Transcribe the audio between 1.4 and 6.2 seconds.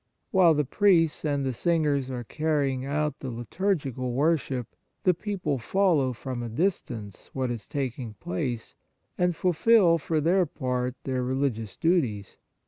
the singers are carrying out the liturgical wor ship, the people follow